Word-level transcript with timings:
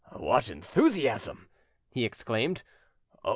"What 0.13 0.49
enthusiasm!" 0.49 1.47
he 1.91 2.05
exclaimed. 2.05 2.63